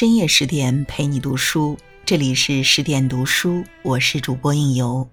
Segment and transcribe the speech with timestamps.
[0.00, 1.76] 深夜十点陪你读书，
[2.06, 5.06] 这里是十点读书，我是主播应由。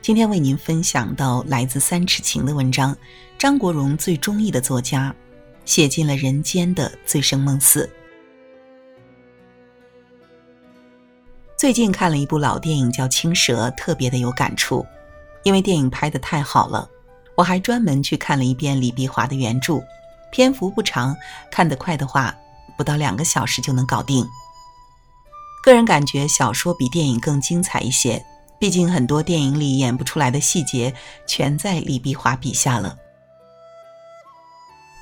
[0.00, 2.96] 今天为您分享到来自三尺情的文章，
[3.36, 5.14] 张国荣最中意的作家，
[5.66, 7.86] 写尽了人间的醉生梦死。
[11.58, 14.86] 最近看了一部老电影叫《青蛇》，特别的有感触，
[15.42, 16.88] 因为电影拍的太好了。
[17.34, 19.82] 我还专门去看了一遍李碧华的原著，
[20.32, 21.14] 篇幅不长，
[21.50, 22.34] 看得快的话。
[22.80, 24.26] 不到两个小时就能搞定。
[25.62, 28.24] 个人感觉小说比电影更精彩一些，
[28.58, 30.94] 毕竟很多电影里演不出来的细节
[31.26, 32.96] 全在李碧华笔下了。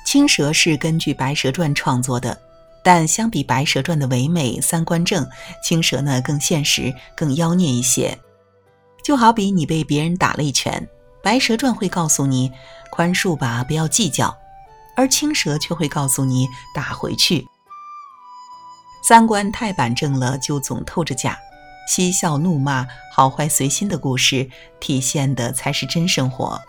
[0.10, 2.36] 《青蛇》是根据《白蛇传》创作的，
[2.82, 5.24] 但相比《白蛇传》的唯美、三观正，
[5.62, 8.18] 《青蛇》呢更现实、更妖孽一些。
[9.04, 10.84] 就好比你被别人打了一拳，
[11.22, 12.50] 《白蛇传》会告诉你
[12.90, 14.36] 宽恕吧，不要计较，
[14.96, 17.46] 而《青蛇》却会告诉你打回去。
[19.02, 21.38] 三观太板正了，就总透着假。
[21.88, 26.60] 嬉笑怒骂，好坏随心的故事，体现的才是真生活。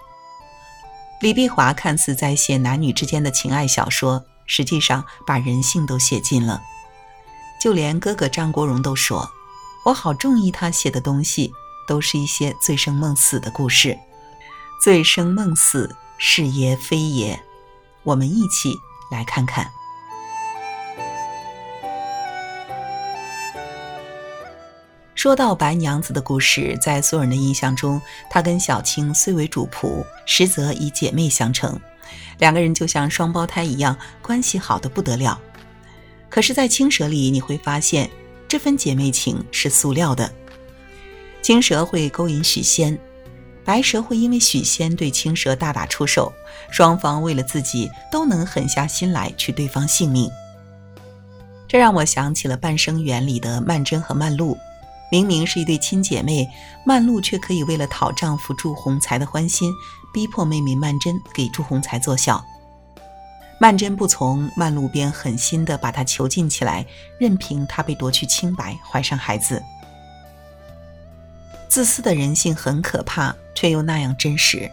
[1.20, 6.62] 李碧华看似在写男女之间的情爱小说，实际上把人性都写尽了。
[7.62, 9.30] 就连哥哥张国荣都说
[9.84, 11.52] ：“我好中意他写的东西，
[11.86, 14.00] 都是一些醉生梦死的故事。
[14.82, 17.38] 醉生梦死是也非也？
[18.04, 18.74] 我们一起
[19.12, 19.70] 来看看。”
[25.20, 31.78] 说到白娘子的故事，在所有人的印象中，她跟小青虽为主仆，实则以姐妹相称，
[32.38, 35.38] 两个人就像双胞胎一样，关系好的不得了。
[36.30, 38.10] 可是，在青蛇里，你会发现
[38.48, 40.32] 这份姐妹情是塑料的。
[41.42, 42.98] 青蛇会勾引许仙，
[43.66, 46.32] 白蛇会因为许仙对青蛇大打出手，
[46.72, 50.32] 双方为了自己都能狠下心来取对方性命。
[51.68, 54.58] 这让我想起了《半生缘》里的曼桢和曼璐。
[55.12, 56.48] 明明是一对亲姐妹，
[56.86, 59.74] 曼璐却可以为了讨丈夫祝鸿才的欢心，
[60.14, 62.44] 逼迫妹妹曼桢给祝鸿才做小。
[63.60, 66.86] 曼桢不从，曼璐便狠心地把她囚禁起来，
[67.20, 69.62] 任凭她被夺去清白，怀上孩子。
[71.68, 74.70] 自私的人性很可怕，却又那样真实。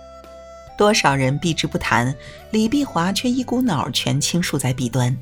[0.79, 2.15] 多少人避之不谈，
[2.51, 5.17] 李碧华却一股脑全倾诉在笔端。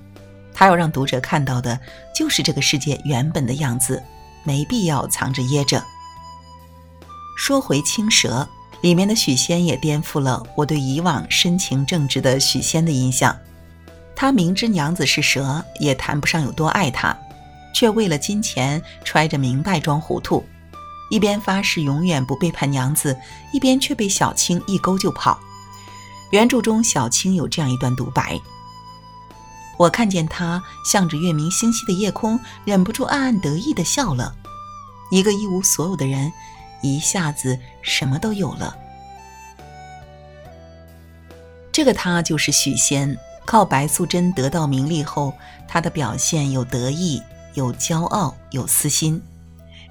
[0.53, 1.79] 他要让读者看到的，
[2.15, 4.03] 就是这个世界原本的样子。
[4.45, 5.83] 没必要藏着掖着。
[7.37, 8.49] 说回青蛇
[8.81, 13.37] 里面的许仙，也颠覆了我对以往深情正直的许仙的印象。
[14.15, 17.17] 他明知娘子是蛇，也谈不上有多爱她，
[17.75, 20.45] 却为了金钱揣着明白装糊涂，
[21.11, 23.19] 一边发誓永远不背叛娘子，
[23.53, 25.37] 一边却被小青一勾就跑。
[26.31, 28.41] 原著中小青有这样一段独白。
[29.77, 34.35] 我看见他向着月明星稀的夜空，忍不住暗暗得意的笑了。
[35.11, 36.33] 一个一无所有的人，
[36.83, 38.77] 一下子什么都有了。
[41.73, 45.35] 这个他就是许仙，靠白素贞得到名利后，
[45.67, 47.21] 他的表现有得意，
[47.55, 49.21] 有骄傲，有私心，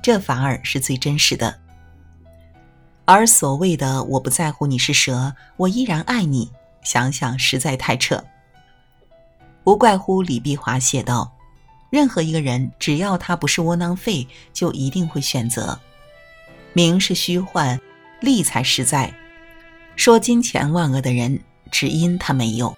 [0.02, 1.60] 这反而是最真实的。
[3.06, 6.52] 而所谓的“我不在乎你是蛇，我依然爱你”，
[6.84, 8.24] 想想实在太扯。
[9.66, 11.32] 无怪乎李碧华写道
[11.90, 15.80] ：“任何一个人，只要他不是窝囊废，就一定会选择。
[16.74, 17.80] 名是虚幻，
[18.20, 19.14] 利才实在。
[19.96, 21.40] 说金钱万恶的人，
[21.72, 22.76] 只因他没有。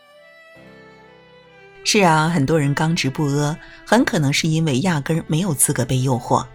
[1.84, 6.46] 是啊，很多人刚直不阿，很可能是因为压根儿没有资格被诱惑。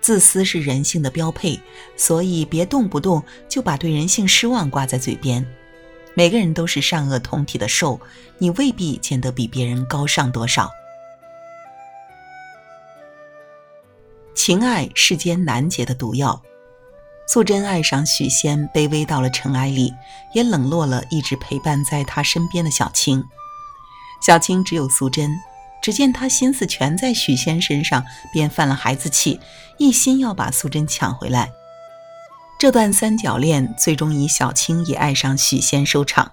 [0.00, 1.60] 自私是人性的标配，
[1.96, 5.46] 所以别动不动就把对人性失望挂在嘴边。”
[6.14, 8.00] 每个人都是善恶同体的兽，
[8.38, 10.70] 你未必见得比别人高尚多少。
[14.34, 16.40] 情爱世间难解的毒药，
[17.28, 19.92] 素贞爱上许仙，卑微到了尘埃里，
[20.34, 23.22] 也冷落了一直陪伴在他身边的小青。
[24.22, 25.30] 小青只有素贞，
[25.82, 29.38] 只见他心思全在许仙身上，便犯了孩子气，
[29.78, 31.50] 一心要把素贞抢回来。
[32.60, 36.30] 这段三角恋最终以小青也爱上许仙收场，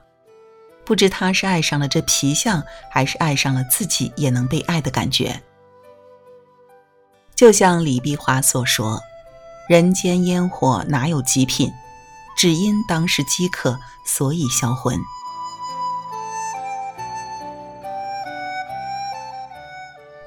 [0.83, 5.41] 不知他是爱上了这皮相，还是爱上了自己也能被爱的感觉。
[7.33, 9.01] 就像李碧华所说
[9.69, 11.71] ：“人间烟火哪有极品？
[12.35, 14.99] 只因当时饥渴，所以销魂。”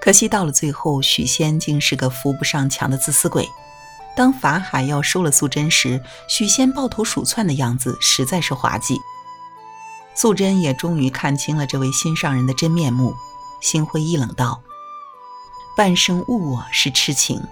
[0.01, 3.47] 可惜到了最后，许仙竟是个扶不上墙的自私鬼。
[4.21, 9.01] 当法海要收了素贞时，许仙抱头鼠窜的样子实在是滑稽。
[10.15, 13.15] 素贞也终于看清了这位心上人的真面目，
[13.63, 14.61] 心灰意冷道
[15.75, 17.43] ：“半生误我是痴情。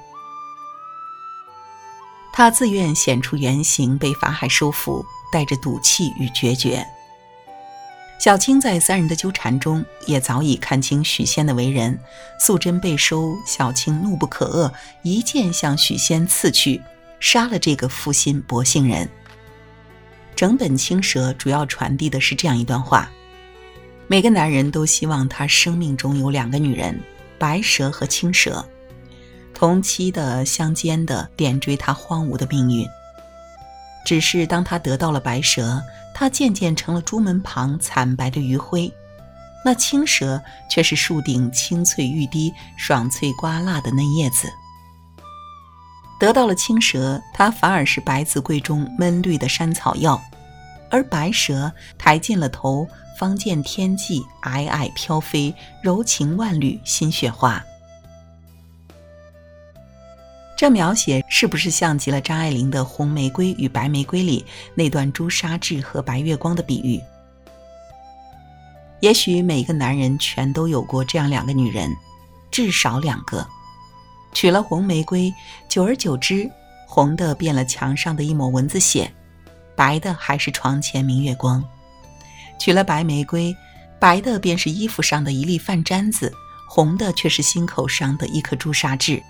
[2.35, 6.87] 他自愿显出原形，被法海收服，带着赌气与决绝。
[8.19, 11.97] 小青在三人的纠缠中，也早已看清许仙的为人。
[12.41, 14.73] 素贞被收，小青怒不可遏，
[15.03, 16.82] 一剑向许仙刺去，
[17.20, 19.09] 杀了这个负心薄幸人。
[20.35, 23.09] 整本青蛇主要传递的是这样一段话：
[24.09, 27.00] 每个男人都希望他生命中有两个女人，
[27.38, 28.65] 白蛇和青蛇，
[29.55, 32.85] 同期的、相间的，点缀他荒芜的命运。
[34.08, 35.82] 只是当他得到了白蛇，
[36.14, 38.90] 他渐渐成了朱门旁惨白的余晖；
[39.62, 44.49] 那青蛇却是树顶青翠欲滴、爽脆瓜辣的嫩叶子。
[46.19, 50.19] 得到了青蛇，他反而是白子柜中闷绿的山草药；
[50.90, 52.88] 而白蛇抬进了头，
[53.19, 57.62] 方见天际皑皑飘飞，柔情万缕新雪花。
[60.58, 64.44] 这描写是不是像极了张爱玲的《红玫瑰与白玫瑰》里
[64.75, 67.00] 那段朱砂痣和白月光的比喻？
[68.99, 71.88] 也许每个男人全都有过这样两个女人，
[72.50, 73.46] 至少两个。
[74.34, 75.32] 娶了红玫瑰，
[75.69, 76.50] 久而久之，
[76.88, 79.08] 红的变了墙上的一抹蚊子血，
[79.76, 81.62] 白的还是床前明月光；
[82.58, 83.55] 娶了白玫瑰，
[84.00, 86.32] 白的便是衣服上的一粒饭粘子，
[86.69, 89.22] 红的却是心口上的一颗朱砂痣。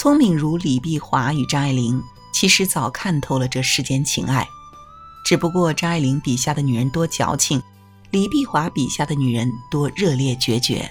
[0.00, 2.02] 聪明如李碧华与张爱玲，
[2.32, 4.48] 其实早看透了这世间情爱，
[5.26, 7.62] 只不过张爱玲笔下的女人多矫情，
[8.10, 10.90] 李碧华笔下的女人多热烈决绝。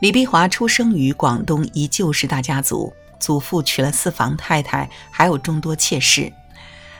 [0.00, 2.90] 李碧华出生于广东一旧式大家族，
[3.20, 6.32] 祖父娶了四房太太，还有众多妾室，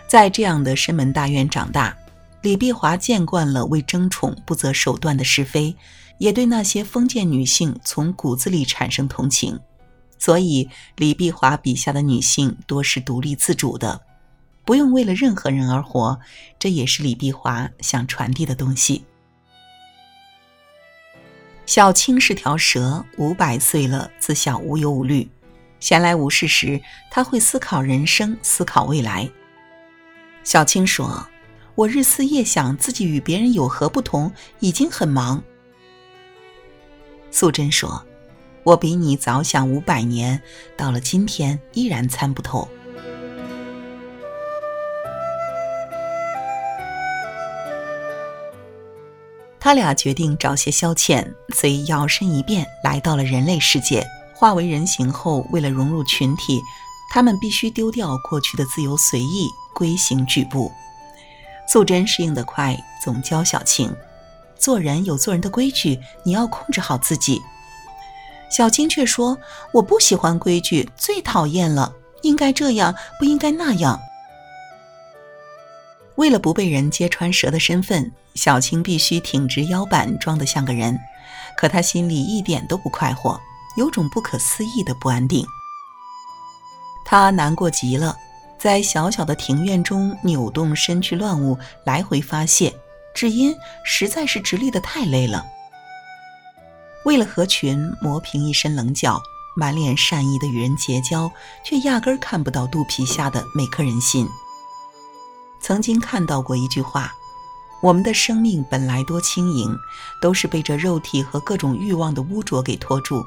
[0.06, 1.96] 在这样的深门大院长大，
[2.42, 5.74] 李碧华见惯了为争宠不择手段的是非，
[6.18, 9.58] 也对那些封建女性从骨子里产生同情。
[10.20, 14.02] 所以，李碧华笔下的女性多是独立自主的，
[14.66, 16.20] 不用为了任何人而活，
[16.58, 19.02] 这也是李碧华想传递的东西。
[21.64, 25.26] 小青是条蛇，五百岁了，自小无忧无虑，
[25.80, 29.26] 闲来无事时，他会思考人生，思考未来。
[30.44, 31.26] 小青说
[31.74, 35.42] ：“我日思夜想自己与别人有何不同，已经很忙。”
[37.32, 38.04] 素贞说。
[38.62, 40.40] 我比你早想五百年，
[40.76, 42.68] 到了今天依然参不透。
[49.58, 54.06] 他俩决定找些消遣，遂摇身一变来到了人类世界。
[54.34, 56.60] 化为人形后，为了融入群体，
[57.12, 60.72] 他们必须丢掉过去的自由随意，规行矩步。
[61.68, 62.74] 素贞适应得快，
[63.04, 63.94] 总教小青：
[64.58, 67.42] 做人有做人的规矩，你要控制好自己。
[68.50, 69.38] 小青却说
[69.72, 71.94] ：“我不喜欢规矩，最讨厌了。
[72.22, 73.98] 应该这样，不应该那样。”
[76.16, 80.98] 为了不被人揭穿蛇的身份，小青必须挺直腰板，装得像个人。
[81.56, 83.40] 可她心里一点都不快活，
[83.76, 85.46] 有种不可思议的不安定。
[87.06, 88.14] 她难过极了，
[88.58, 92.74] 在小小的庭院中扭动身躯乱舞，来回发泄，
[93.14, 93.54] 只因
[93.84, 95.46] 实在是直立的太累了。
[97.04, 99.22] 为了合群，磨平一身棱角，
[99.56, 101.30] 满脸善意的与人结交，
[101.64, 104.28] 却压根儿看不到肚皮下的每颗人心。
[105.60, 107.12] 曾经看到过一句话
[107.82, 109.74] ：“我们的生命本来多轻盈，
[110.20, 113.24] 都是被这肉体和各种欲望的污浊给拖住。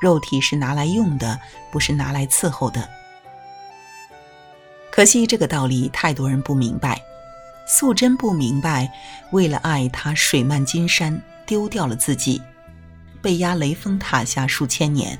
[0.00, 1.38] 肉体是拿来用的，
[1.72, 2.88] 不是拿来伺候的。”
[4.90, 7.00] 可惜这个道理太多人不明白。
[7.66, 8.90] 素贞不明白，
[9.30, 12.42] 为了爱他，水漫金山，丢掉了自己。
[13.22, 15.18] 被压雷峰塔下数千年，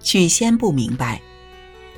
[0.00, 1.20] 许仙不明白，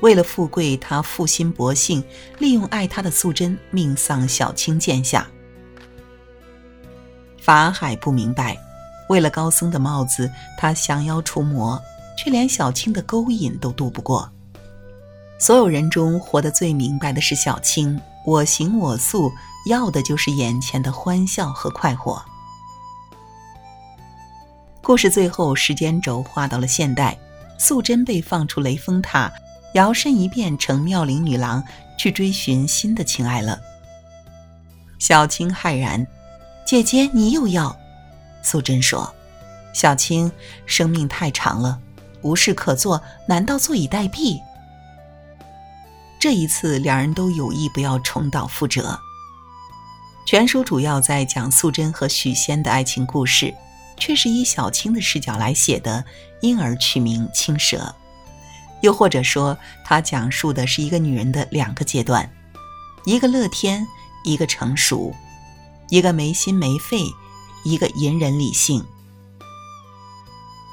[0.01, 2.03] 为了富贵，他负心薄幸，
[2.39, 5.27] 利用爱他的素贞，命丧小青剑下。
[7.39, 8.57] 法海不明白，
[9.09, 11.81] 为了高僧的帽子，他降妖除魔，
[12.17, 14.29] 却连小青的勾引都渡不过。
[15.39, 19.31] 所有人中，活得最明白的是小青，我行我素，
[19.67, 22.23] 要的就是眼前的欢笑和快活。
[24.91, 27.17] 故事最后，时间轴画到了现代，
[27.57, 29.31] 素贞被放出雷峰塔，
[29.73, 31.63] 摇身一变成妙龄女郎，
[31.97, 33.57] 去追寻新的情爱了。
[34.99, 36.05] 小青骇然
[36.67, 37.73] ：“姐姐，你又要？”
[38.43, 39.15] 素贞说
[39.71, 40.29] ：“小青，
[40.65, 41.79] 生命太长了，
[42.21, 44.41] 无事可做，难道坐以待毙？”
[46.19, 48.99] 这一次，两人都有意不要重蹈覆辙。
[50.27, 53.55] 全书主要在讲素贞和许仙的爱情故事。
[54.01, 56.03] 却是以小青的视角来写的，
[56.41, 57.77] 因而取名《青蛇》。
[58.81, 59.55] 又或者说，
[59.85, 62.27] 它讲述的是一个女人的两个阶段：
[63.05, 63.85] 一个乐天，
[64.23, 65.13] 一个成熟；
[65.89, 67.05] 一个没心没肺，
[67.63, 68.83] 一个隐忍理性。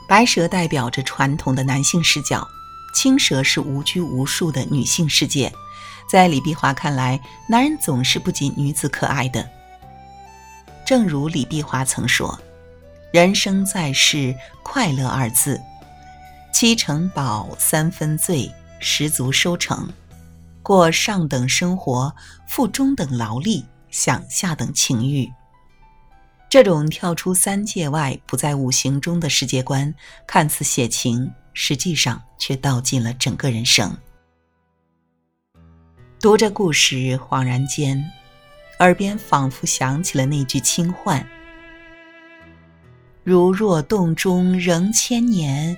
[0.08, 2.48] 白蛇代表着传统的男性视角，
[2.94, 5.52] 青蛇是无拘无束的女性世界。
[6.10, 9.46] 在李碧华看来，男人总是不及女子可爱的。
[10.86, 12.40] 正如李碧华曾说
[13.10, 15.58] ：“人生在世，快乐二字，
[16.52, 19.88] 七成饱，三分醉，十足收成。
[20.62, 22.14] 过上等生活，
[22.46, 25.26] 付中等劳力，享下等情欲。”
[26.50, 29.94] 这种跳出三界外、不在五行中的世界观，
[30.26, 33.96] 看似写情，实际上却道尽了整个人生。
[36.20, 38.04] 读着故事，恍然间，
[38.80, 41.26] 耳边仿佛响起了那句轻唤
[43.28, 45.76] ：“如若洞中仍千年，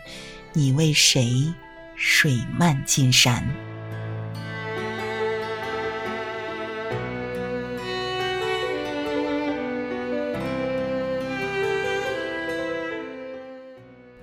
[0.52, 1.52] 你为谁
[1.96, 3.44] 水漫金山？”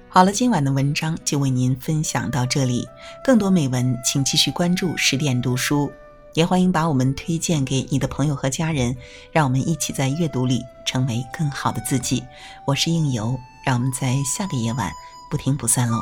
[0.07, 2.88] 好了，今晚的文章就为您分享到这里。
[3.25, 5.91] 更多美文，请继续关注十点读书。
[6.38, 8.96] 也欢迎把我们推荐给你的朋友和家人，
[9.32, 12.24] 让我们一起在阅读里成为更好的自己。
[12.63, 14.91] 我是应由，让我们在下个夜晚
[15.32, 15.98] 不听不散喽。